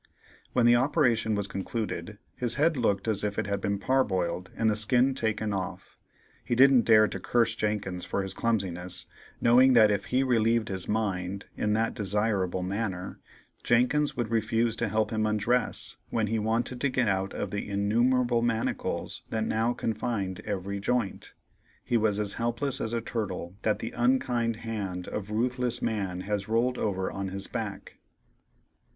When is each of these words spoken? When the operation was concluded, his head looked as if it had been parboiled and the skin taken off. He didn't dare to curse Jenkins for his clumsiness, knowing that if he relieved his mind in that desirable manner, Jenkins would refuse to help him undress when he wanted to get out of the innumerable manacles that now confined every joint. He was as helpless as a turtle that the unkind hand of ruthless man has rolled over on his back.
When 0.53 0.65
the 0.65 0.75
operation 0.75 1.35
was 1.35 1.45
concluded, 1.47 2.17
his 2.35 2.55
head 2.55 2.75
looked 2.75 3.07
as 3.07 3.23
if 3.23 3.37
it 3.37 3.45
had 3.45 3.61
been 3.61 3.77
parboiled 3.77 4.49
and 4.57 4.67
the 4.67 4.75
skin 4.75 5.13
taken 5.13 5.53
off. 5.53 5.95
He 6.43 6.55
didn't 6.55 6.85
dare 6.85 7.07
to 7.07 7.19
curse 7.19 7.53
Jenkins 7.53 8.03
for 8.03 8.23
his 8.23 8.33
clumsiness, 8.33 9.05
knowing 9.39 9.73
that 9.73 9.91
if 9.91 10.05
he 10.05 10.23
relieved 10.23 10.69
his 10.69 10.87
mind 10.87 11.45
in 11.55 11.73
that 11.73 11.93
desirable 11.93 12.63
manner, 12.63 13.19
Jenkins 13.61 14.17
would 14.17 14.31
refuse 14.31 14.75
to 14.77 14.87
help 14.89 15.11
him 15.11 15.27
undress 15.27 15.97
when 16.09 16.25
he 16.25 16.39
wanted 16.39 16.81
to 16.81 16.89
get 16.89 17.07
out 17.07 17.35
of 17.35 17.51
the 17.51 17.69
innumerable 17.69 18.41
manacles 18.41 19.21
that 19.29 19.45
now 19.45 19.71
confined 19.71 20.39
every 20.45 20.79
joint. 20.79 21.35
He 21.83 21.95
was 21.97 22.19
as 22.19 22.33
helpless 22.41 22.81
as 22.81 22.91
a 22.93 23.01
turtle 23.01 23.55
that 23.61 23.77
the 23.77 23.91
unkind 23.95 24.55
hand 24.55 25.07
of 25.09 25.29
ruthless 25.29 25.79
man 25.79 26.21
has 26.21 26.49
rolled 26.49 26.79
over 26.79 27.11
on 27.11 27.27
his 27.27 27.45
back. 27.45 27.97